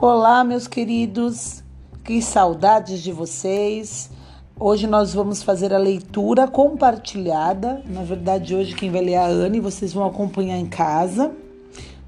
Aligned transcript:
Olá, 0.00 0.44
meus 0.44 0.68
queridos, 0.68 1.64
que 2.04 2.22
saudades 2.22 3.02
de 3.02 3.10
vocês. 3.10 4.08
Hoje 4.56 4.86
nós 4.86 5.12
vamos 5.12 5.42
fazer 5.42 5.74
a 5.74 5.78
leitura 5.78 6.46
compartilhada. 6.46 7.82
Na 7.84 8.04
verdade, 8.04 8.54
hoje 8.54 8.76
quem 8.76 8.92
vai 8.92 9.00
ler 9.00 9.14
é 9.14 9.16
a 9.16 9.26
Anne, 9.26 9.58
vocês 9.58 9.92
vão 9.92 10.06
acompanhar 10.06 10.56
em 10.56 10.66
casa, 10.66 11.32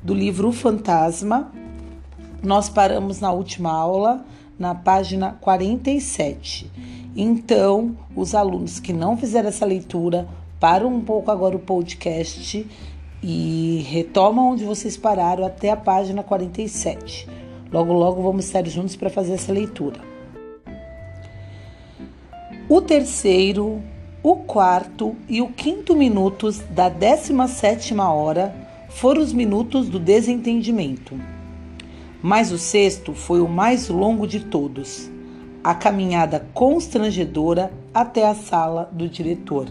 do 0.00 0.14
livro 0.14 0.50
O 0.50 0.52
Fantasma. 0.52 1.50
Nós 2.40 2.68
paramos 2.68 3.18
na 3.18 3.32
última 3.32 3.72
aula, 3.72 4.24
na 4.56 4.72
página 4.72 5.36
47. 5.40 6.70
Então, 7.16 7.96
os 8.14 8.36
alunos 8.36 8.78
que 8.78 8.92
não 8.92 9.16
fizeram 9.16 9.48
essa 9.48 9.66
leitura, 9.66 10.28
param 10.60 10.94
um 10.94 11.00
pouco 11.00 11.28
agora 11.28 11.56
o 11.56 11.58
podcast 11.60 12.64
e 13.20 13.84
retomam 13.88 14.52
onde 14.52 14.64
vocês 14.64 14.96
pararam 14.96 15.44
até 15.44 15.72
a 15.72 15.76
página 15.76 16.22
47. 16.22 17.39
Logo, 17.72 17.92
logo 17.92 18.20
vamos 18.20 18.46
estar 18.46 18.66
juntos 18.66 18.96
para 18.96 19.08
fazer 19.08 19.34
essa 19.34 19.52
leitura. 19.52 20.00
O 22.68 22.80
terceiro, 22.80 23.80
o 24.22 24.36
quarto 24.36 25.14
e 25.28 25.40
o 25.40 25.48
quinto 25.48 25.94
minutos 25.94 26.58
da 26.70 26.88
17 26.88 27.94
hora 27.94 28.54
foram 28.88 29.22
os 29.22 29.32
minutos 29.32 29.88
do 29.88 30.00
desentendimento. 30.00 31.18
Mas 32.20 32.50
o 32.50 32.58
sexto 32.58 33.14
foi 33.14 33.40
o 33.40 33.48
mais 33.48 33.88
longo 33.88 34.26
de 34.26 34.40
todos, 34.40 35.08
a 35.62 35.74
caminhada 35.74 36.46
constrangedora 36.52 37.72
até 37.94 38.26
a 38.26 38.34
sala 38.34 38.90
do 38.92 39.08
diretor. 39.08 39.68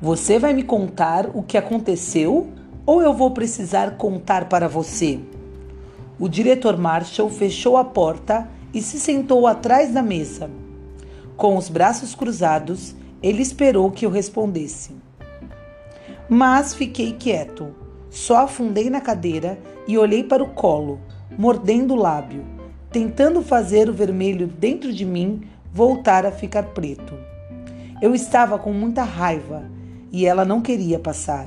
Você 0.00 0.38
vai 0.38 0.52
me 0.52 0.62
contar 0.62 1.30
o 1.34 1.42
que 1.42 1.56
aconteceu 1.56 2.52
ou 2.86 3.02
eu 3.02 3.12
vou 3.12 3.32
precisar 3.32 3.96
contar 3.96 4.48
para 4.48 4.68
você? 4.68 5.18
O 6.18 6.28
diretor 6.28 6.76
Marshall 6.76 7.30
fechou 7.30 7.76
a 7.76 7.84
porta 7.84 8.48
e 8.74 8.82
se 8.82 8.98
sentou 8.98 9.46
atrás 9.46 9.92
da 9.92 10.02
mesa. 10.02 10.50
Com 11.36 11.56
os 11.56 11.68
braços 11.68 12.14
cruzados, 12.14 12.96
ele 13.22 13.40
esperou 13.40 13.90
que 13.90 14.04
eu 14.04 14.10
respondesse. 14.10 14.90
Mas 16.28 16.74
fiquei 16.74 17.12
quieto. 17.12 17.68
Só 18.10 18.38
afundei 18.38 18.90
na 18.90 19.00
cadeira 19.00 19.58
e 19.86 19.96
olhei 19.96 20.24
para 20.24 20.42
o 20.42 20.48
colo, 20.48 20.98
mordendo 21.38 21.94
o 21.94 21.96
lábio, 21.96 22.44
tentando 22.90 23.40
fazer 23.40 23.88
o 23.88 23.92
vermelho 23.92 24.46
dentro 24.46 24.92
de 24.92 25.04
mim 25.04 25.42
voltar 25.72 26.26
a 26.26 26.32
ficar 26.32 26.64
preto. 26.64 27.14
Eu 28.02 28.14
estava 28.14 28.58
com 28.58 28.72
muita 28.72 29.04
raiva 29.04 29.70
e 30.10 30.26
ela 30.26 30.44
não 30.44 30.60
queria 30.60 30.98
passar. 30.98 31.46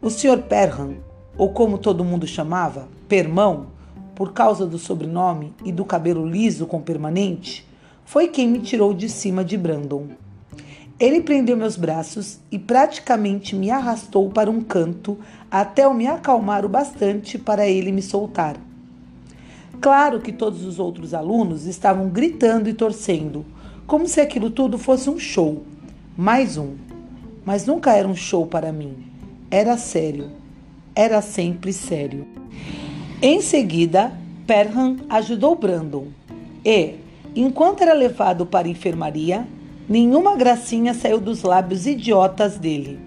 O 0.00 0.08
Sr. 0.08 0.42
Perham, 0.48 0.96
ou 1.36 1.52
como 1.52 1.78
todo 1.78 2.04
mundo 2.04 2.26
chamava, 2.26 2.88
Permão, 3.08 3.77
por 4.18 4.32
causa 4.32 4.66
do 4.66 4.80
sobrenome 4.80 5.54
e 5.64 5.70
do 5.70 5.84
cabelo 5.84 6.26
liso 6.26 6.66
com 6.66 6.82
permanente, 6.82 7.64
foi 8.04 8.26
quem 8.26 8.48
me 8.48 8.58
tirou 8.58 8.92
de 8.92 9.08
cima 9.08 9.44
de 9.44 9.56
Brandon. 9.56 10.08
Ele 10.98 11.20
prendeu 11.20 11.56
meus 11.56 11.76
braços 11.76 12.40
e 12.50 12.58
praticamente 12.58 13.54
me 13.54 13.70
arrastou 13.70 14.28
para 14.28 14.50
um 14.50 14.60
canto 14.60 15.16
até 15.48 15.84
eu 15.84 15.94
me 15.94 16.08
acalmar 16.08 16.64
o 16.64 16.68
bastante 16.68 17.38
para 17.38 17.68
ele 17.68 17.92
me 17.92 18.02
soltar. 18.02 18.56
Claro 19.80 20.20
que 20.20 20.32
todos 20.32 20.64
os 20.64 20.80
outros 20.80 21.14
alunos 21.14 21.66
estavam 21.66 22.08
gritando 22.08 22.68
e 22.68 22.74
torcendo, 22.74 23.46
como 23.86 24.08
se 24.08 24.20
aquilo 24.20 24.50
tudo 24.50 24.78
fosse 24.78 25.08
um 25.08 25.16
show. 25.16 25.62
Mais 26.16 26.58
um. 26.58 26.74
Mas 27.44 27.66
nunca 27.66 27.92
era 27.92 28.08
um 28.08 28.16
show 28.16 28.44
para 28.44 28.72
mim. 28.72 28.96
Era 29.48 29.78
sério. 29.78 30.32
Era 30.92 31.22
sempre 31.22 31.72
sério. 31.72 32.26
Em 33.20 33.40
seguida, 33.42 34.12
Perham 34.46 34.96
ajudou 35.08 35.56
Brandon 35.56 36.06
e, 36.64 36.94
enquanto 37.34 37.82
era 37.82 37.92
levado 37.92 38.46
para 38.46 38.68
a 38.68 38.70
enfermaria, 38.70 39.44
nenhuma 39.88 40.36
gracinha 40.36 40.94
saiu 40.94 41.18
dos 41.18 41.42
lábios 41.42 41.84
idiotas 41.84 42.58
dele. 42.58 43.00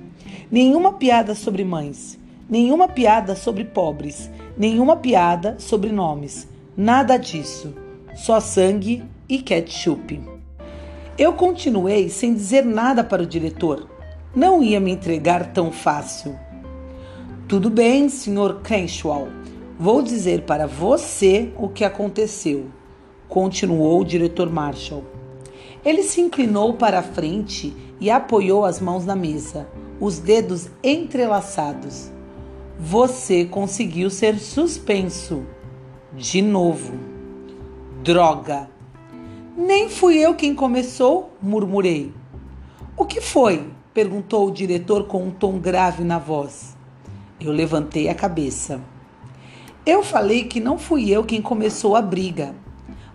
Nenhuma 0.52 0.92
piada 0.92 1.34
sobre 1.34 1.64
mães, 1.64 2.20
nenhuma 2.50 2.90
piada 2.90 3.38
sobre 3.38 3.64
pobres, 3.64 4.30
nenhuma 4.58 4.98
piada 4.98 5.56
sobre 5.58 5.94
nomes. 5.94 6.46
Nada 6.76 7.16
disso. 7.16 7.74
Só 8.14 8.42
sangue 8.42 9.06
e 9.30 9.38
ketchup. 9.42 10.22
Eu 11.18 11.32
continuei 11.32 12.10
sem 12.10 12.34
dizer 12.34 12.66
nada 12.66 13.02
para 13.02 13.24
o 13.24 13.26
diretor. 13.26 13.88
Não 14.36 14.62
ia 14.62 14.82
me 14.82 14.92
entregar 14.92 15.54
tão 15.54 15.72
fácil. 15.72 16.38
Tudo 17.48 17.70
bem, 17.70 18.10
Sr. 18.10 18.60
Crenshaw. 18.62 19.41
Vou 19.84 20.04
dizer 20.04 20.44
para 20.44 20.68
você 20.68 21.52
o 21.58 21.68
que 21.68 21.84
aconteceu, 21.84 22.68
continuou 23.28 24.00
o 24.00 24.06
diretor 24.06 24.48
Marshall. 24.48 25.04
Ele 25.84 26.04
se 26.04 26.22
inclinou 26.22 26.76
para 26.76 27.00
a 27.00 27.02
frente 27.02 27.76
e 28.00 28.08
apoiou 28.08 28.64
as 28.64 28.80
mãos 28.80 29.08
na 29.08 29.16
mesa, 29.16 29.68
os 30.00 30.20
dedos 30.20 30.70
entrelaçados. 30.84 32.12
Você 32.78 33.44
conseguiu 33.46 34.12
ser 34.12 34.38
suspenso. 34.38 35.48
De 36.16 36.44
novo. 36.44 36.94
Droga! 38.04 38.70
Nem 39.58 39.90
fui 39.90 40.20
eu 40.20 40.36
quem 40.36 40.54
começou, 40.54 41.32
murmurei. 41.42 42.14
O 42.96 43.04
que 43.04 43.20
foi? 43.20 43.68
perguntou 43.96 44.48
o 44.48 44.52
diretor 44.52 45.08
com 45.08 45.24
um 45.24 45.32
tom 45.32 45.58
grave 45.58 46.04
na 46.04 46.20
voz. 46.20 46.78
Eu 47.40 47.52
levantei 47.52 48.10
a 48.10 48.14
cabeça. 48.14 48.80
Eu 49.84 50.04
falei 50.04 50.44
que 50.44 50.60
não 50.60 50.78
fui 50.78 51.10
eu 51.10 51.24
quem 51.24 51.42
começou 51.42 51.96
a 51.96 52.04
briga. 52.04 52.54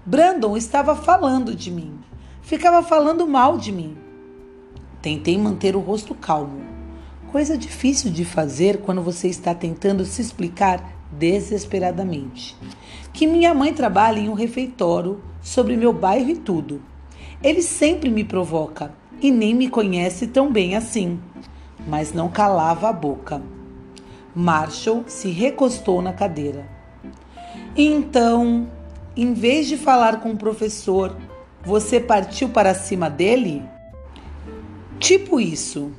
Brandon 0.04 0.56
estava 0.56 0.96
falando 0.96 1.54
de 1.54 1.70
mim. 1.70 2.00
Ficava 2.42 2.82
falando 2.82 3.24
mal 3.24 3.56
de 3.56 3.70
mim. 3.70 3.96
Tentei 5.00 5.38
manter 5.38 5.76
o 5.76 5.80
rosto 5.80 6.12
calmo. 6.12 6.60
Coisa 7.30 7.56
difícil 7.56 8.10
de 8.10 8.24
fazer 8.24 8.78
quando 8.78 9.00
você 9.00 9.28
está 9.28 9.54
tentando 9.54 10.04
se 10.04 10.20
explicar 10.20 10.92
desesperadamente. 11.12 12.56
Que 13.12 13.28
minha 13.28 13.54
mãe 13.54 13.72
trabalha 13.72 14.18
em 14.18 14.28
um 14.28 14.34
refeitório 14.34 15.22
sobre 15.40 15.76
meu 15.76 15.92
bairro 15.92 16.30
e 16.30 16.36
tudo. 16.36 16.82
Ele 17.40 17.62
sempre 17.62 18.10
me 18.10 18.24
provoca 18.24 18.92
e 19.20 19.30
nem 19.30 19.54
me 19.54 19.68
conhece 19.68 20.26
tão 20.26 20.50
bem 20.50 20.74
assim. 20.74 21.20
Mas 21.86 22.12
não 22.12 22.28
calava 22.28 22.88
a 22.88 22.92
boca. 22.92 23.40
Marshall 24.36 25.04
se 25.06 25.30
recostou 25.30 26.02
na 26.02 26.12
cadeira. 26.12 26.68
Então, 27.74 28.68
em 29.16 29.32
vez 29.32 29.66
de 29.66 29.78
falar 29.78 30.20
com 30.20 30.32
o 30.32 30.36
professor, 30.36 31.16
você 31.64 31.98
partiu 31.98 32.50
para 32.50 32.74
cima 32.74 33.08
dele? 33.08 33.62
Tipo 34.98 35.40
isso. 35.40 35.90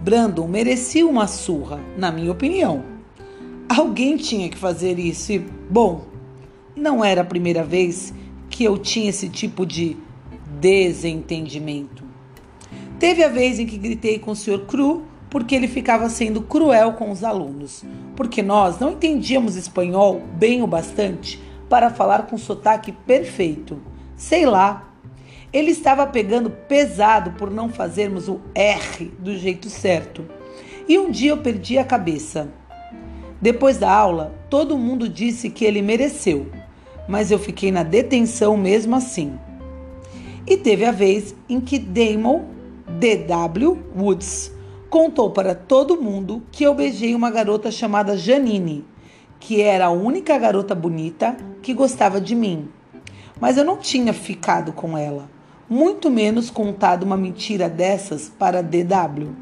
Brandon 0.00 0.46
merecia 0.46 1.04
uma 1.04 1.26
surra, 1.26 1.80
na 1.98 2.12
minha 2.12 2.30
opinião. 2.30 2.84
Alguém 3.68 4.16
tinha 4.16 4.48
que 4.48 4.56
fazer 4.56 4.98
isso 5.00 5.32
e, 5.32 5.38
bom, 5.38 6.04
não 6.76 7.04
era 7.04 7.22
a 7.22 7.24
primeira 7.24 7.64
vez 7.64 8.14
que 8.48 8.62
eu 8.62 8.78
tinha 8.78 9.10
esse 9.10 9.28
tipo 9.28 9.66
de 9.66 9.96
desentendimento. 10.60 12.04
Teve 13.00 13.24
a 13.24 13.28
vez 13.28 13.58
em 13.58 13.66
que 13.66 13.76
gritei 13.76 14.20
com 14.20 14.30
o 14.30 14.36
Sr. 14.36 14.60
Cru 14.66 15.02
porque 15.34 15.56
ele 15.56 15.66
ficava 15.66 16.08
sendo 16.08 16.40
cruel 16.42 16.92
com 16.92 17.10
os 17.10 17.24
alunos, 17.24 17.84
porque 18.14 18.40
nós 18.40 18.78
não 18.78 18.92
entendíamos 18.92 19.56
espanhol 19.56 20.22
bem 20.34 20.62
o 20.62 20.66
bastante 20.68 21.42
para 21.68 21.90
falar 21.90 22.28
com 22.28 22.38
sotaque 22.38 22.92
perfeito. 22.92 23.82
Sei 24.16 24.46
lá. 24.46 24.92
Ele 25.52 25.72
estava 25.72 26.06
pegando 26.06 26.50
pesado 26.50 27.32
por 27.32 27.50
não 27.50 27.68
fazermos 27.68 28.28
o 28.28 28.40
R 28.54 29.12
do 29.18 29.36
jeito 29.36 29.68
certo. 29.68 30.24
E 30.88 30.96
um 31.00 31.10
dia 31.10 31.32
eu 31.32 31.38
perdi 31.38 31.78
a 31.78 31.84
cabeça. 31.84 32.48
Depois 33.42 33.76
da 33.76 33.90
aula, 33.90 34.32
todo 34.48 34.78
mundo 34.78 35.08
disse 35.08 35.50
que 35.50 35.64
ele 35.64 35.82
mereceu, 35.82 36.46
mas 37.08 37.32
eu 37.32 37.40
fiquei 37.40 37.72
na 37.72 37.82
detenção 37.82 38.56
mesmo 38.56 38.94
assim. 38.94 39.36
E 40.46 40.56
teve 40.56 40.84
a 40.84 40.92
vez 40.92 41.34
em 41.48 41.58
que 41.60 41.76
Damon 41.76 42.44
D.W. 43.00 43.82
Woods 43.96 44.53
contou 44.94 45.28
para 45.28 45.56
todo 45.56 46.00
mundo 46.00 46.44
que 46.52 46.62
eu 46.62 46.72
beijei 46.72 47.16
uma 47.16 47.28
garota 47.28 47.68
chamada 47.68 48.16
Janine, 48.16 48.84
que 49.40 49.60
era 49.60 49.86
a 49.86 49.90
única 49.90 50.38
garota 50.38 50.72
bonita 50.72 51.36
que 51.60 51.74
gostava 51.74 52.20
de 52.20 52.32
mim. 52.32 52.68
Mas 53.40 53.56
eu 53.56 53.64
não 53.64 53.76
tinha 53.76 54.12
ficado 54.12 54.72
com 54.72 54.96
ela, 54.96 55.28
muito 55.68 56.08
menos 56.12 56.48
contado 56.48 57.02
uma 57.02 57.16
mentira 57.16 57.68
dessas 57.68 58.32
para 58.38 58.62
DW. 58.62 59.34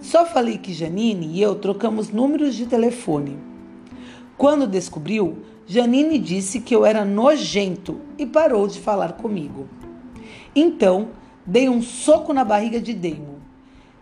Só 0.00 0.24
falei 0.24 0.56
que 0.56 0.72
Janine 0.72 1.26
e 1.32 1.42
eu 1.42 1.56
trocamos 1.56 2.10
números 2.10 2.54
de 2.54 2.66
telefone. 2.66 3.36
Quando 4.38 4.68
descobriu, 4.68 5.38
Janine 5.66 6.16
disse 6.16 6.60
que 6.60 6.76
eu 6.76 6.86
era 6.86 7.04
nojento 7.04 7.98
e 8.16 8.24
parou 8.24 8.68
de 8.68 8.78
falar 8.78 9.14
comigo. 9.14 9.66
Então, 10.54 11.08
dei 11.44 11.68
um 11.68 11.82
soco 11.82 12.32
na 12.32 12.44
barriga 12.44 12.80
de 12.80 12.94
Damon. 12.94 13.31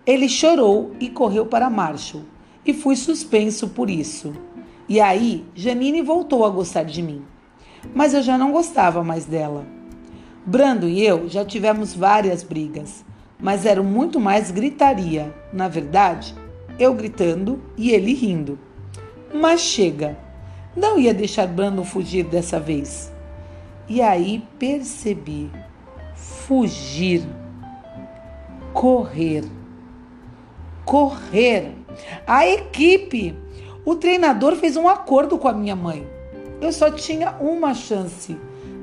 Ele 0.06 0.28
chorou 0.28 0.92
e 0.98 1.08
correu 1.08 1.46
para 1.46 1.70
Marshall, 1.70 2.22
e 2.64 2.72
fui 2.72 2.96
suspenso 2.96 3.68
por 3.68 3.90
isso. 3.90 4.32
E 4.88 5.00
aí, 5.00 5.44
Janine 5.54 6.02
voltou 6.02 6.44
a 6.44 6.50
gostar 6.50 6.84
de 6.84 7.02
mim. 7.02 7.22
Mas 7.94 8.12
eu 8.14 8.22
já 8.22 8.36
não 8.36 8.52
gostava 8.52 9.04
mais 9.04 9.24
dela. 9.24 9.66
Brando 10.44 10.88
e 10.88 11.04
eu 11.04 11.28
já 11.28 11.44
tivemos 11.44 11.94
várias 11.94 12.42
brigas, 12.42 13.04
mas 13.38 13.66
eram 13.66 13.84
muito 13.84 14.18
mais 14.18 14.50
gritaria. 14.50 15.34
Na 15.52 15.68
verdade, 15.68 16.34
eu 16.78 16.94
gritando 16.94 17.62
e 17.76 17.90
ele 17.90 18.14
rindo. 18.14 18.58
Mas 19.32 19.60
chega, 19.60 20.18
não 20.74 20.98
ia 20.98 21.14
deixar 21.14 21.46
Brandon 21.46 21.84
fugir 21.84 22.24
dessa 22.24 22.58
vez. 22.58 23.12
E 23.88 24.00
aí 24.00 24.42
percebi: 24.58 25.50
fugir, 26.14 27.22
correr, 28.72 29.44
correr. 30.90 31.72
A 32.26 32.46
equipe, 32.48 33.38
o 33.84 33.94
treinador 33.94 34.56
fez 34.56 34.76
um 34.76 34.88
acordo 34.88 35.38
com 35.38 35.46
a 35.46 35.52
minha 35.52 35.76
mãe. 35.76 36.04
Eu 36.60 36.72
só 36.72 36.90
tinha 36.90 37.36
uma 37.38 37.72
chance. 37.74 38.36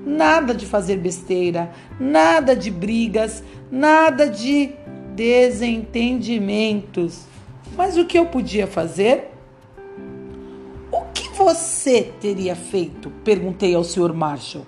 Nada 0.05 0.53
de 0.53 0.65
fazer 0.65 0.95
besteira, 0.95 1.69
nada 1.99 2.55
de 2.55 2.71
brigas, 2.71 3.43
nada 3.69 4.29
de 4.29 4.71
desentendimentos. 5.15 7.25
Mas 7.75 7.97
o 7.97 8.05
que 8.05 8.17
eu 8.17 8.27
podia 8.27 8.67
fazer? 8.67 9.33
O 10.89 11.01
que 11.13 11.27
você 11.35 12.13
teria 12.21 12.55
feito? 12.55 13.11
Perguntei 13.25 13.75
ao 13.75 13.83
Sr. 13.83 14.13
Marshall. 14.13 14.65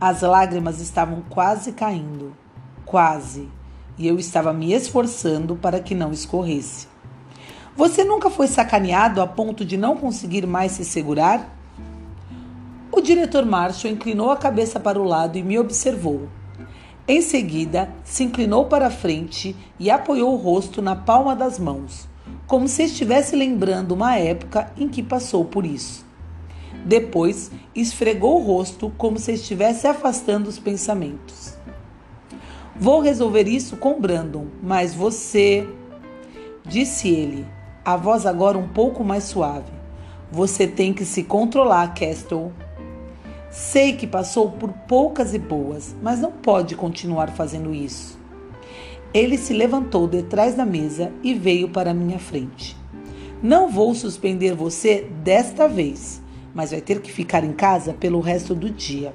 As 0.00 0.22
lágrimas 0.22 0.80
estavam 0.80 1.22
quase 1.30 1.70
caindo, 1.70 2.34
quase, 2.84 3.48
e 3.98 4.06
eu 4.06 4.18
estava 4.18 4.52
me 4.52 4.72
esforçando 4.72 5.56
para 5.56 5.80
que 5.80 5.94
não 5.94 6.12
escorresse. 6.12 6.88
Você 7.76 8.04
nunca 8.04 8.30
foi 8.30 8.46
sacaneado 8.46 9.20
a 9.20 9.26
ponto 9.26 9.64
de 9.64 9.76
não 9.76 9.96
conseguir 9.96 10.46
mais 10.46 10.72
se 10.72 10.84
segurar? 10.84 11.56
O 12.92 13.00
diretor 13.00 13.44
Marshall 13.44 13.92
inclinou 13.92 14.30
a 14.30 14.36
cabeça 14.36 14.78
para 14.78 15.00
o 15.00 15.04
lado 15.04 15.36
e 15.36 15.42
me 15.42 15.58
observou. 15.58 16.28
Em 17.06 17.20
seguida, 17.20 17.92
se 18.04 18.24
inclinou 18.24 18.66
para 18.66 18.86
a 18.86 18.90
frente 18.90 19.54
e 19.78 19.90
apoiou 19.90 20.32
o 20.32 20.36
rosto 20.36 20.80
na 20.80 20.94
palma 20.94 21.34
das 21.34 21.58
mãos, 21.58 22.08
como 22.46 22.68
se 22.68 22.84
estivesse 22.84 23.34
lembrando 23.34 23.92
uma 23.92 24.16
época 24.16 24.72
em 24.76 24.88
que 24.88 25.02
passou 25.02 25.44
por 25.44 25.66
isso. 25.66 26.06
Depois, 26.84 27.50
esfregou 27.74 28.40
o 28.40 28.44
rosto 28.44 28.92
como 28.96 29.18
se 29.18 29.32
estivesse 29.32 29.86
afastando 29.86 30.48
os 30.48 30.58
pensamentos. 30.58 31.53
Vou 32.76 33.00
resolver 33.00 33.46
isso 33.48 33.76
com 33.76 34.00
Brandon, 34.00 34.46
mas 34.62 34.94
você. 34.94 35.66
Disse 36.66 37.08
ele, 37.08 37.46
a 37.84 37.94
voz 37.94 38.24
agora 38.24 38.56
um 38.56 38.66
pouco 38.66 39.04
mais 39.04 39.24
suave. 39.24 39.70
Você 40.32 40.66
tem 40.66 40.94
que 40.94 41.04
se 41.04 41.22
controlar, 41.22 41.94
Castle. 41.94 42.52
Sei 43.50 43.92
que 43.92 44.06
passou 44.06 44.50
por 44.50 44.72
poucas 44.88 45.34
e 45.34 45.38
boas, 45.38 45.94
mas 46.02 46.20
não 46.20 46.32
pode 46.32 46.74
continuar 46.74 47.30
fazendo 47.30 47.74
isso. 47.74 48.18
Ele 49.12 49.36
se 49.36 49.52
levantou 49.52 50.08
detrás 50.08 50.54
da 50.54 50.64
mesa 50.64 51.12
e 51.22 51.34
veio 51.34 51.68
para 51.68 51.94
minha 51.94 52.18
frente. 52.18 52.76
Não 53.42 53.68
vou 53.68 53.94
suspender 53.94 54.54
você 54.54 55.06
desta 55.22 55.68
vez 55.68 56.24
mas 56.54 56.70
vai 56.70 56.80
ter 56.80 57.00
que 57.00 57.10
ficar 57.10 57.42
em 57.42 57.52
casa 57.52 57.92
pelo 57.92 58.20
resto 58.20 58.54
do 58.54 58.70
dia. 58.70 59.12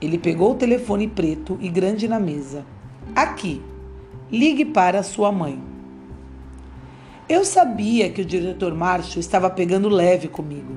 Ele 0.00 0.18
pegou 0.18 0.52
o 0.52 0.54
telefone 0.54 1.08
preto 1.08 1.58
e 1.60 1.68
grande 1.68 2.06
na 2.06 2.20
mesa. 2.20 2.64
Aqui, 3.14 3.62
ligue 4.30 4.64
para 4.64 5.02
sua 5.02 5.32
mãe. 5.32 5.58
Eu 7.28 7.44
sabia 7.44 8.10
que 8.10 8.22
o 8.22 8.24
diretor 8.24 8.74
Marshall 8.74 9.20
estava 9.20 9.50
pegando 9.50 9.88
leve 9.88 10.28
comigo, 10.28 10.74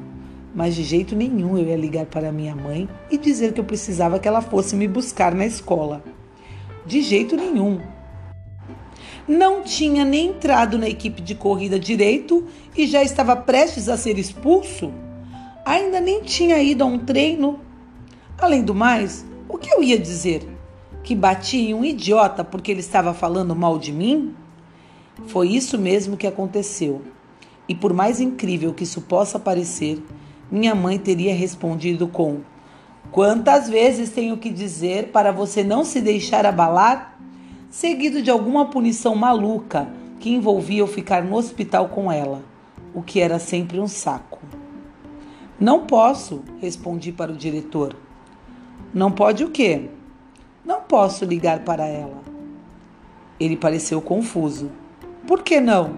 mas 0.55 0.75
de 0.75 0.83
jeito 0.83 1.15
nenhum 1.15 1.57
eu 1.57 1.67
ia 1.67 1.75
ligar 1.75 2.05
para 2.05 2.31
minha 2.31 2.55
mãe 2.55 2.89
e 3.11 3.17
dizer 3.17 3.53
que 3.53 3.59
eu 3.59 3.65
precisava 3.65 4.19
que 4.19 4.27
ela 4.27 4.41
fosse 4.41 4.75
me 4.75 4.87
buscar 4.87 5.35
na 5.35 5.45
escola. 5.45 6.03
De 6.85 7.01
jeito 7.01 7.35
nenhum. 7.35 7.79
Não 9.27 9.61
tinha 9.61 10.03
nem 10.03 10.29
entrado 10.29 10.77
na 10.77 10.89
equipe 10.89 11.21
de 11.21 11.35
corrida 11.35 11.79
direito 11.79 12.47
e 12.75 12.87
já 12.87 13.03
estava 13.03 13.35
prestes 13.35 13.87
a 13.87 13.95
ser 13.95 14.17
expulso 14.17 14.91
ainda 15.69 15.99
nem 15.99 16.21
tinha 16.21 16.57
ido 16.61 16.83
a 16.83 16.87
um 16.87 16.97
treino. 16.97 17.59
Além 18.41 18.63
do 18.63 18.73
mais, 18.73 19.25
o 19.49 19.57
que 19.57 19.69
eu 19.69 19.83
ia 19.83 19.99
dizer? 19.99 20.47
Que 21.03 21.13
bati 21.13 21.57
em 21.57 21.73
um 21.73 21.83
idiota 21.83 22.41
porque 22.41 22.71
ele 22.71 22.79
estava 22.79 23.13
falando 23.13 23.53
mal 23.53 23.77
de 23.77 23.91
mim? 23.91 24.33
Foi 25.27 25.49
isso 25.49 25.77
mesmo 25.77 26.15
que 26.15 26.25
aconteceu. 26.25 27.01
E 27.67 27.75
por 27.75 27.93
mais 27.93 28.21
incrível 28.21 28.73
que 28.73 28.83
isso 28.83 29.01
possa 29.01 29.37
parecer, 29.37 30.01
minha 30.49 30.73
mãe 30.73 30.97
teria 30.97 31.35
respondido 31.35 32.07
com: 32.07 32.39
Quantas 33.11 33.69
vezes 33.69 34.09
tenho 34.09 34.37
que 34.37 34.49
dizer 34.49 35.09
para 35.11 35.33
você 35.33 35.61
não 35.61 35.83
se 35.83 35.99
deixar 35.99 36.45
abalar? 36.45 37.19
Seguido 37.69 38.21
de 38.21 38.31
alguma 38.31 38.67
punição 38.67 39.15
maluca 39.15 39.91
que 40.19 40.29
envolvia 40.31 40.79
eu 40.79 40.87
ficar 40.87 41.23
no 41.23 41.35
hospital 41.35 41.89
com 41.89 42.11
ela, 42.11 42.41
o 42.93 43.01
que 43.01 43.19
era 43.19 43.37
sempre 43.37 43.79
um 43.79 43.87
saco. 43.87 44.39
Não 45.59 45.85
posso, 45.85 46.41
respondi 46.61 47.11
para 47.11 47.31
o 47.31 47.35
diretor. 47.35 47.95
Não 48.93 49.11
pode 49.11 49.43
o 49.43 49.49
quê? 49.49 49.89
Não 50.65 50.81
posso 50.81 51.25
ligar 51.25 51.59
para 51.59 51.85
ela. 51.85 52.21
Ele 53.39 53.55
pareceu 53.55 54.01
confuso. 54.01 54.71
Por 55.27 55.43
que 55.43 55.59
não? 55.59 55.97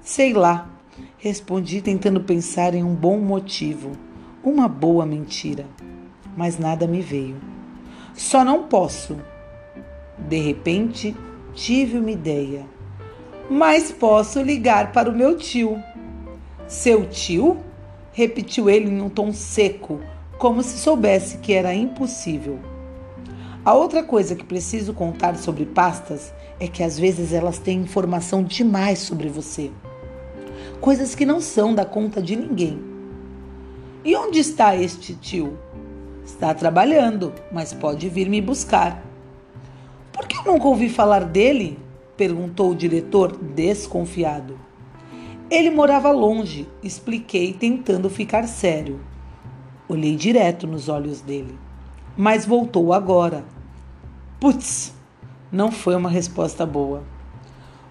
Sei 0.00 0.32
lá, 0.32 0.68
respondi 1.18 1.80
tentando 1.82 2.20
pensar 2.20 2.74
em 2.74 2.82
um 2.82 2.94
bom 2.94 3.18
motivo, 3.18 3.92
uma 4.42 4.68
boa 4.68 5.04
mentira. 5.04 5.66
Mas 6.36 6.58
nada 6.58 6.86
me 6.86 7.00
veio. 7.00 7.36
Só 8.14 8.44
não 8.44 8.64
posso. 8.64 9.18
De 10.18 10.38
repente, 10.38 11.14
tive 11.52 11.98
uma 11.98 12.10
ideia. 12.10 12.66
Mas 13.50 13.92
posso 13.92 14.40
ligar 14.40 14.92
para 14.92 15.10
o 15.10 15.14
meu 15.14 15.36
tio. 15.36 15.78
Seu 16.66 17.06
tio? 17.06 17.58
repetiu 18.14 18.70
ele 18.70 18.88
em 18.88 19.02
um 19.02 19.08
tom 19.08 19.32
seco, 19.32 20.00
como 20.44 20.62
se 20.62 20.76
soubesse 20.76 21.38
que 21.38 21.54
era 21.54 21.74
impossível. 21.74 22.58
A 23.64 23.72
outra 23.72 24.02
coisa 24.02 24.36
que 24.36 24.44
preciso 24.44 24.92
contar 24.92 25.38
sobre 25.38 25.64
pastas 25.64 26.34
é 26.60 26.68
que 26.68 26.82
às 26.82 26.98
vezes 26.98 27.32
elas 27.32 27.58
têm 27.58 27.80
informação 27.80 28.44
demais 28.44 28.98
sobre 28.98 29.30
você. 29.30 29.70
Coisas 30.82 31.14
que 31.14 31.24
não 31.24 31.40
são 31.40 31.74
da 31.74 31.86
conta 31.86 32.20
de 32.20 32.36
ninguém. 32.36 32.78
E 34.04 34.14
onde 34.14 34.38
está 34.38 34.76
este 34.76 35.14
tio? 35.14 35.58
Está 36.26 36.52
trabalhando, 36.52 37.32
mas 37.50 37.72
pode 37.72 38.10
vir 38.10 38.28
me 38.28 38.42
buscar. 38.42 39.02
Por 40.12 40.26
que 40.26 40.46
nunca 40.46 40.68
ouvi 40.68 40.90
falar 40.90 41.24
dele? 41.24 41.78
perguntou 42.18 42.72
o 42.72 42.76
diretor, 42.76 43.34
desconfiado. 43.34 44.60
Ele 45.50 45.70
morava 45.70 46.10
longe, 46.10 46.68
expliquei, 46.82 47.54
tentando 47.54 48.10
ficar 48.10 48.46
sério. 48.46 49.00
Olhei 49.86 50.16
direto 50.16 50.66
nos 50.66 50.88
olhos 50.88 51.20
dele, 51.20 51.58
mas 52.16 52.46
voltou 52.46 52.92
agora. 52.92 53.44
Putz, 54.40 54.94
não 55.52 55.70
foi 55.70 55.94
uma 55.94 56.08
resposta 56.08 56.64
boa. 56.64 57.02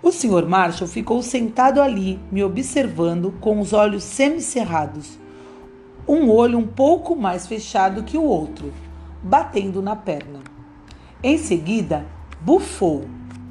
O 0.01 0.11
Sr. 0.11 0.47
Marshall 0.47 0.87
ficou 0.87 1.21
sentado 1.21 1.79
ali, 1.79 2.19
me 2.31 2.43
observando 2.43 3.31
com 3.39 3.59
os 3.59 3.73
olhos 3.73 4.03
semicerrados, 4.03 5.19
um 6.07 6.31
olho 6.31 6.57
um 6.57 6.65
pouco 6.65 7.15
mais 7.15 7.45
fechado 7.45 8.03
que 8.03 8.17
o 8.17 8.23
outro, 8.23 8.73
batendo 9.21 9.81
na 9.81 9.95
perna. 9.95 10.39
Em 11.21 11.37
seguida, 11.37 12.05
bufou 12.41 13.05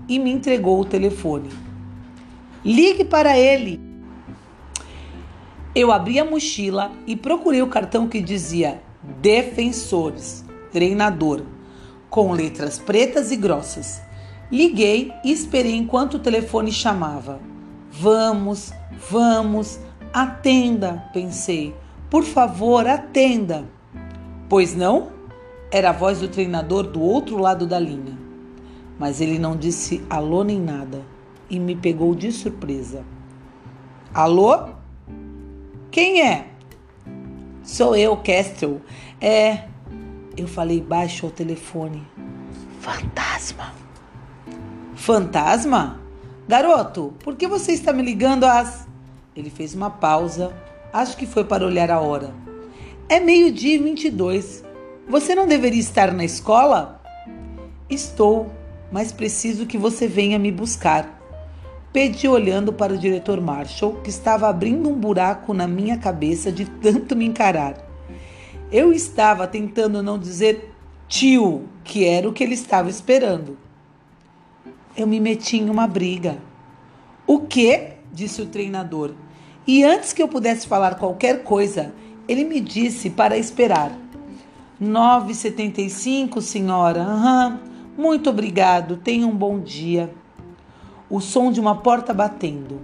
e 0.09 0.19
me 0.19 0.33
entregou 0.33 0.81
o 0.81 0.85
telefone. 0.85 1.49
Ligue 2.65 3.05
para 3.05 3.39
ele! 3.39 3.92
Eu 5.75 5.91
abri 5.91 6.19
a 6.19 6.25
mochila 6.25 6.93
e 7.07 7.17
procurei 7.17 7.63
o 7.63 7.67
cartão 7.67 8.07
que 8.07 8.21
dizia 8.21 8.83
Defensores, 9.23 10.45
treinador, 10.71 11.43
com 12.11 12.33
letras 12.33 12.79
pretas 12.79 13.33
e 13.33 13.37
grossas. 13.37 14.03
Liguei 14.51 15.11
e 15.25 15.33
esperei 15.33 15.75
enquanto 15.75 16.15
o 16.15 16.19
telefone 16.19 16.71
chamava. 16.71 17.41
Vamos, 17.91 18.71
vamos, 19.11 19.81
atenda, 20.13 21.05
pensei. 21.11 21.75
Por 22.11 22.23
favor, 22.23 22.87
atenda. 22.87 23.65
Pois 24.51 24.75
não? 24.75 25.09
Era 25.71 25.89
a 25.89 25.95
voz 25.95 26.21
do 26.21 26.29
treinador 26.29 26.83
do 26.83 27.01
outro 27.01 27.39
lado 27.39 27.67
da 27.67 27.79
linha. 27.79 28.19
Mas 28.99 29.23
ele 29.23 29.39
não 29.39 29.57
disse 29.57 30.05
alô 30.11 30.45
nem 30.45 30.61
nada 30.61 31.01
e 31.49 31.59
me 31.59 31.75
pegou 31.75 32.15
de 32.15 32.31
surpresa. 32.31 33.03
Alô? 34.13 34.82
Quem 35.93 36.23
é? 36.23 36.49
Sou 37.63 37.95
eu, 37.95 38.17
Castle. 38.17 38.81
É. 39.21 39.69
Eu 40.37 40.49
falei 40.49 40.81
baixo 40.81 41.27
ao 41.27 41.33
telefone. 41.33 42.03
Fantasma. 42.81 43.73
Fantasma? 44.97 46.01
Garoto, 46.49 47.15
por 47.23 47.37
que 47.37 47.47
você 47.47 47.71
está 47.71 47.93
me 47.93 48.03
ligando 48.03 48.45
às. 48.45 48.89
Ele 49.37 49.49
fez 49.49 49.75
uma 49.75 49.91
pausa, 49.91 50.53
Acho 50.93 51.17
que 51.17 51.25
foi 51.25 51.43
para 51.43 51.65
olhar 51.65 51.91
a 51.91 52.01
hora. 52.01 52.35
É 53.09 53.19
meio-dia 53.19 53.77
e 53.77 53.79
22. 53.79 54.63
Você 55.09 55.35
não 55.35 55.47
deveria 55.47 55.81
estar 55.81 56.13
na 56.13 56.23
escola? 56.23 57.01
Estou, 57.89 58.53
mas 58.91 59.11
preciso 59.11 59.65
que 59.65 59.79
você 59.79 60.07
venha 60.07 60.39
me 60.39 60.53
buscar. 60.53 61.22
Pedi 61.93 62.27
olhando 62.27 62.73
para 62.73 62.95
o 62.95 62.99
diretor 62.99 63.39
Marshall, 63.39 63.97
que 63.97 64.09
estava 64.09 64.49
abrindo 64.49 64.89
um 64.89 64.95
buraco 64.95 65.53
na 65.53 65.69
minha 65.69 65.99
cabeça 65.99 66.51
de 66.51 66.65
tanto 66.65 67.15
me 67.15 67.27
encarar. 67.27 67.77
Eu 68.73 68.95
estava 68.95 69.47
tentando 69.47 70.03
não 70.03 70.19
dizer 70.19 70.73
tio, 71.07 71.69
que 71.85 72.07
era 72.07 72.27
o 72.27 72.33
que 72.33 72.43
ele 72.43 72.55
estava 72.55 72.89
esperando. 72.89 73.59
Eu 74.97 75.07
me 75.07 75.21
meti 75.21 75.59
em 75.59 75.69
uma 75.69 75.87
briga. 75.87 76.39
O 77.27 77.41
quê? 77.41 77.91
disse 78.11 78.41
o 78.41 78.47
treinador. 78.47 79.13
E 79.67 79.85
antes 79.85 80.15
que 80.15 80.23
eu 80.23 80.29
pudesse 80.29 80.67
falar 80.67 80.95
qualquer 80.95 81.43
coisa, 81.43 81.93
ele 82.27 82.45
me 82.45 82.59
disse 82.59 83.11
para 83.11 83.37
esperar. 83.37 83.93
9,75, 84.81 86.41
senhora. 86.41 87.03
Uhum. 87.03 87.59
Muito 87.99 88.31
obrigado. 88.31 88.97
Tenha 88.97 89.27
um 89.27 89.37
bom 89.37 89.61
dia 89.61 90.11
o 91.13 91.21
som 91.21 91.53
de 91.53 91.61
uma 91.61 91.75
porta 91.75 92.15
batendo. 92.15 92.81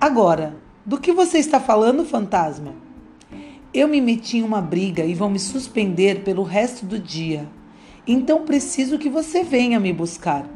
Agora, 0.00 0.56
do 0.84 0.98
que 0.98 1.12
você 1.12 1.38
está 1.38 1.60
falando, 1.60 2.04
fantasma? 2.04 2.74
Eu 3.72 3.86
me 3.86 4.00
meti 4.00 4.38
em 4.38 4.42
uma 4.42 4.60
briga 4.60 5.04
e 5.04 5.14
vão 5.14 5.30
me 5.30 5.38
suspender 5.38 6.24
pelo 6.24 6.42
resto 6.42 6.84
do 6.84 6.98
dia. 6.98 7.48
Então 8.04 8.44
preciso 8.44 8.98
que 8.98 9.08
você 9.08 9.44
venha 9.44 9.78
me 9.78 9.92
buscar. 9.92 10.50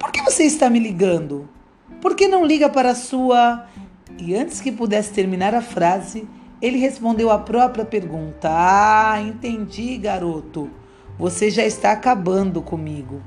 Por 0.00 0.10
que 0.10 0.20
você 0.20 0.42
está 0.42 0.68
me 0.68 0.80
ligando? 0.80 1.48
Por 2.00 2.16
que 2.16 2.26
não 2.26 2.44
liga 2.44 2.68
para 2.68 2.90
a 2.90 2.96
sua. 2.96 3.66
E 4.18 4.34
antes 4.34 4.60
que 4.60 4.72
pudesse 4.72 5.12
terminar 5.12 5.54
a 5.54 5.62
frase, 5.62 6.26
ele 6.60 6.78
respondeu 6.78 7.30
a 7.30 7.38
própria 7.38 7.84
pergunta: 7.84 8.48
Ah, 8.50 9.20
entendi, 9.20 9.96
garoto. 9.96 10.68
Você 11.16 11.50
já 11.50 11.64
está 11.64 11.92
acabando 11.92 12.60
comigo. 12.60 13.22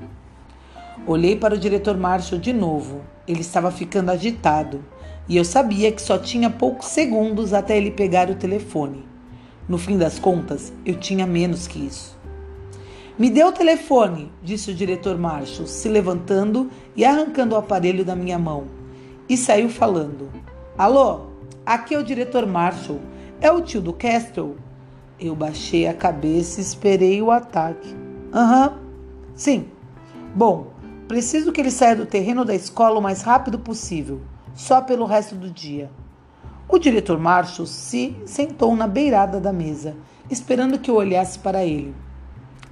Olhei 1.08 1.34
para 1.34 1.54
o 1.54 1.58
diretor 1.58 1.96
Marshall 1.96 2.38
de 2.38 2.52
novo. 2.52 3.00
Ele 3.26 3.40
estava 3.40 3.70
ficando 3.70 4.10
agitado 4.10 4.84
e 5.26 5.38
eu 5.38 5.44
sabia 5.44 5.90
que 5.90 6.02
só 6.02 6.18
tinha 6.18 6.50
poucos 6.50 6.88
segundos 6.88 7.54
até 7.54 7.78
ele 7.78 7.90
pegar 7.90 8.28
o 8.28 8.34
telefone. 8.34 9.06
No 9.66 9.78
fim 9.78 9.96
das 9.96 10.18
contas, 10.18 10.70
eu 10.84 10.96
tinha 10.96 11.26
menos 11.26 11.66
que 11.66 11.78
isso. 11.78 12.14
Me 13.18 13.30
dê 13.30 13.42
o 13.42 13.52
telefone, 13.52 14.30
disse 14.42 14.70
o 14.70 14.74
diretor 14.74 15.16
Marshall, 15.16 15.66
se 15.66 15.88
levantando 15.88 16.70
e 16.94 17.06
arrancando 17.06 17.54
o 17.54 17.58
aparelho 17.58 18.04
da 18.04 18.14
minha 18.14 18.38
mão. 18.38 18.64
E 19.26 19.34
saiu 19.34 19.70
falando: 19.70 20.28
Alô, 20.76 21.20
aqui 21.64 21.94
é 21.94 21.98
o 21.98 22.04
diretor 22.04 22.46
Marshall. 22.46 23.00
É 23.40 23.50
o 23.50 23.62
tio 23.62 23.80
do 23.80 23.94
Castle? 23.94 24.58
Eu 25.18 25.34
baixei 25.34 25.86
a 25.86 25.94
cabeça 25.94 26.60
e 26.60 26.62
esperei 26.62 27.22
o 27.22 27.30
ataque. 27.30 27.96
Aham, 28.30 28.68
uhum. 28.68 28.78
sim. 29.34 29.68
Bom, 30.34 30.77
Preciso 31.08 31.52
que 31.52 31.60
ele 31.62 31.70
saia 31.70 31.96
do 31.96 32.04
terreno 32.04 32.44
da 32.44 32.54
escola 32.54 32.98
o 32.98 33.02
mais 33.02 33.22
rápido 33.22 33.58
possível, 33.58 34.20
só 34.54 34.82
pelo 34.82 35.06
resto 35.06 35.34
do 35.34 35.50
dia. 35.50 35.90
O 36.68 36.78
diretor 36.78 37.18
Marshall 37.18 37.66
se 37.66 38.14
sentou 38.26 38.76
na 38.76 38.86
beirada 38.86 39.40
da 39.40 39.50
mesa, 39.50 39.96
esperando 40.30 40.78
que 40.78 40.90
eu 40.90 40.96
olhasse 40.96 41.38
para 41.38 41.64
ele. 41.64 41.94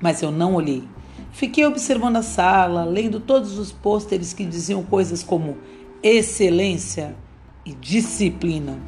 Mas 0.02 0.20
eu 0.20 0.30
não 0.30 0.54
olhei. 0.54 0.86
Fiquei 1.32 1.64
observando 1.64 2.16
a 2.16 2.22
sala, 2.22 2.84
lendo 2.84 3.20
todos 3.20 3.58
os 3.58 3.72
pôsteres 3.72 4.34
que 4.34 4.44
diziam 4.44 4.82
coisas 4.82 5.22
como 5.22 5.56
excelência 6.02 7.16
e 7.64 7.72
disciplina. 7.72 8.78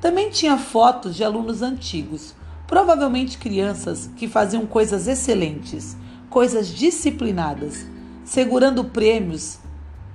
Também 0.00 0.30
tinha 0.30 0.56
fotos 0.56 1.16
de 1.16 1.24
alunos 1.24 1.60
antigos, 1.60 2.36
provavelmente 2.68 3.36
crianças 3.36 4.08
que 4.16 4.28
faziam 4.28 4.64
coisas 4.64 5.08
excelentes, 5.08 5.96
coisas 6.30 6.68
disciplinadas 6.68 7.89
segurando 8.30 8.84
prêmios 8.84 9.58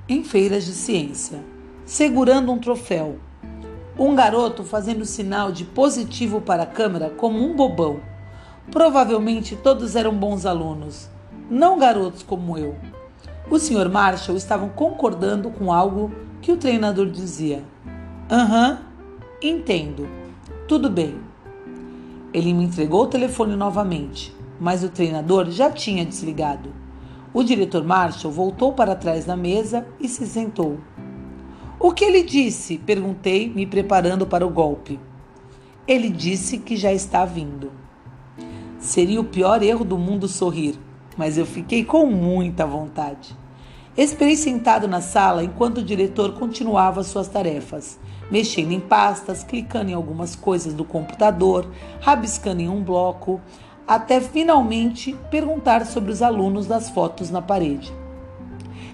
em 0.07 0.23
feiras 0.23 0.65
de 0.65 0.71
ciência, 0.71 1.43
segurando 1.85 2.49
um 2.49 2.57
troféu. 2.57 3.17
Um 3.99 4.15
garoto 4.15 4.63
fazendo 4.63 5.03
sinal 5.03 5.51
de 5.51 5.65
positivo 5.65 6.39
para 6.39 6.63
a 6.63 6.65
câmera 6.65 7.09
como 7.09 7.37
um 7.37 7.53
bobão. 7.53 7.99
Provavelmente 8.71 9.57
todos 9.57 9.97
eram 9.97 10.15
bons 10.15 10.45
alunos, 10.45 11.09
não 11.51 11.77
garotos 11.77 12.23
como 12.23 12.57
eu. 12.57 12.77
O 13.51 13.59
Sr. 13.59 13.89
Marshall 13.89 14.37
estava 14.37 14.69
concordando 14.69 15.49
com 15.49 15.73
algo 15.73 16.09
que 16.41 16.53
o 16.53 16.57
treinador 16.57 17.07
dizia. 17.07 17.65
Aham, 18.31 18.79
entendo. 19.41 20.07
Tudo 20.69 20.89
bem. 20.89 21.19
Ele 22.33 22.53
me 22.53 22.63
entregou 22.63 23.03
o 23.03 23.07
telefone 23.07 23.57
novamente, 23.57 24.33
mas 24.57 24.85
o 24.85 24.89
treinador 24.89 25.51
já 25.51 25.69
tinha 25.69 26.05
desligado. 26.05 26.84
O 27.35 27.43
diretor 27.43 27.83
Marshall 27.83 28.31
voltou 28.31 28.71
para 28.71 28.95
trás 28.95 29.25
da 29.25 29.35
mesa 29.35 29.85
e 29.99 30.07
se 30.07 30.25
sentou. 30.25 30.79
O 31.77 31.91
que 31.91 32.05
ele 32.05 32.23
disse? 32.23 32.77
perguntei, 32.77 33.49
me 33.49 33.65
preparando 33.65 34.25
para 34.25 34.47
o 34.47 34.49
golpe. 34.49 34.97
Ele 35.85 36.09
disse 36.09 36.59
que 36.59 36.77
já 36.77 36.93
está 36.93 37.25
vindo. 37.25 37.73
Seria 38.79 39.19
o 39.19 39.25
pior 39.25 39.61
erro 39.61 39.83
do 39.83 39.97
mundo 39.97 40.29
sorrir, 40.29 40.79
mas 41.17 41.37
eu 41.37 41.45
fiquei 41.45 41.83
com 41.83 42.05
muita 42.05 42.65
vontade. 42.65 43.35
Esperei 43.97 44.37
sentado 44.37 44.87
na 44.87 45.01
sala 45.01 45.43
enquanto 45.43 45.79
o 45.79 45.83
diretor 45.83 46.35
continuava 46.35 47.03
suas 47.03 47.27
tarefas, 47.27 47.99
mexendo 48.31 48.71
em 48.71 48.79
pastas, 48.79 49.43
clicando 49.43 49.91
em 49.91 49.93
algumas 49.93 50.37
coisas 50.37 50.73
do 50.73 50.85
computador, 50.85 51.69
rabiscando 51.99 52.61
em 52.61 52.69
um 52.69 52.81
bloco, 52.81 53.41
até 53.87 54.19
finalmente 54.19 55.15
perguntar 55.29 55.85
sobre 55.85 56.11
os 56.11 56.21
alunos 56.21 56.65
das 56.65 56.89
fotos 56.89 57.29
na 57.29 57.41
parede. 57.41 57.93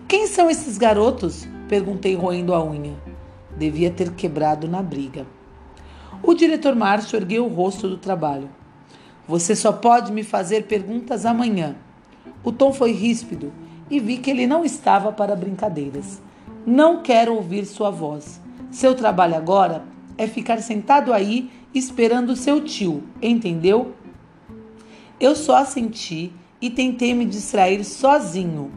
Quem 0.07 0.27
são 0.27 0.50
esses 0.50 0.77
garotos? 0.77 1.48
perguntei 1.69 2.15
roendo 2.15 2.53
a 2.53 2.62
unha. 2.62 2.93
Devia 3.57 3.89
ter 3.89 4.12
quebrado 4.12 4.67
na 4.67 4.81
briga. 4.81 5.25
O 6.21 6.33
diretor 6.33 6.75
Márcio 6.75 7.15
ergueu 7.15 7.45
o 7.45 7.53
rosto 7.53 7.88
do 7.88 7.98
trabalho. 7.98 8.50
Você 9.25 9.55
só 9.55 9.71
pode 9.71 10.12
me 10.12 10.24
fazer 10.24 10.65
perguntas 10.65 11.25
amanhã. 11.25 11.77
O 12.43 12.51
tom 12.51 12.74
foi 12.74 12.91
ríspido 12.91 13.53
e 13.89 14.00
vi 14.00 14.17
que 14.17 14.29
ele 14.29 14.45
não 14.45 14.65
estava 14.65 15.13
para 15.13 15.36
brincadeiras. 15.36 16.21
Não 16.65 17.01
quero 17.01 17.33
ouvir 17.33 17.65
sua 17.65 17.89
voz. 17.89 18.41
Seu 18.69 18.93
trabalho 18.93 19.36
agora 19.36 19.83
é 20.17 20.27
ficar 20.27 20.62
sentado 20.62 21.13
aí 21.13 21.50
esperando 21.74 22.36
seu 22.36 22.62
tio, 22.62 23.03
entendeu? 23.21 23.93
Eu 25.21 25.35
só 25.35 25.57
assenti 25.57 26.33
e 26.59 26.67
tentei 26.67 27.13
me 27.13 27.25
distrair 27.25 27.85
sozinho. 27.85 28.71